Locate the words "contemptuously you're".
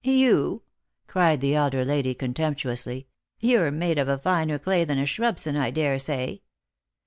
2.15-3.69